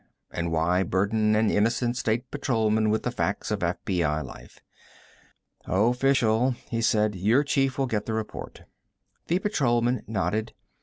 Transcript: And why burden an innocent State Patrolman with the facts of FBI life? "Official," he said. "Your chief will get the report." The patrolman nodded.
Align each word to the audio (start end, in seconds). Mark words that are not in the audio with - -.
And 0.31 0.51
why 0.51 0.81
burden 0.81 1.35
an 1.35 1.51
innocent 1.51 1.95
State 1.95 2.31
Patrolman 2.31 2.89
with 2.89 3.03
the 3.03 3.11
facts 3.11 3.51
of 3.51 3.59
FBI 3.59 4.25
life? 4.25 4.59
"Official," 5.65 6.55
he 6.71 6.81
said. 6.81 7.13
"Your 7.15 7.43
chief 7.43 7.77
will 7.77 7.85
get 7.85 8.07
the 8.07 8.13
report." 8.13 8.63
The 9.27 9.37
patrolman 9.37 10.01
nodded. 10.07 10.55